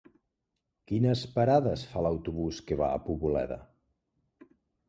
Quines 0.91 1.25
parades 1.35 1.83
fa 1.91 2.05
l'autobús 2.05 2.63
que 2.71 2.81
va 2.83 2.91
a 2.97 3.05
Poboleda? 3.11 3.63